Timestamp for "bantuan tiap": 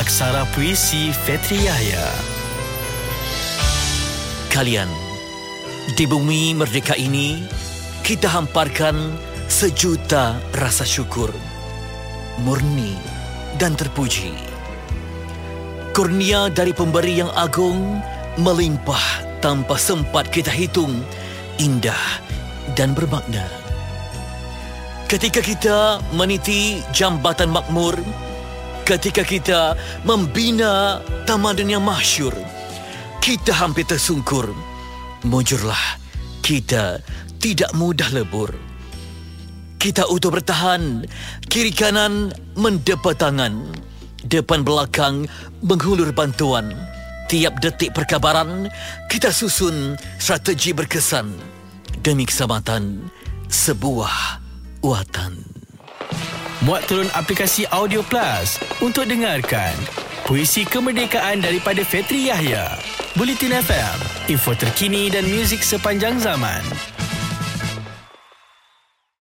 46.12-47.62